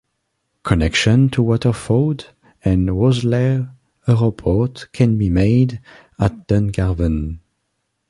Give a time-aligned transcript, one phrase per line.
[0.63, 2.25] Connections to Waterford
[2.65, 3.71] and Rosslare
[4.07, 5.79] Europort can be made
[6.17, 7.37] at Dungarvan.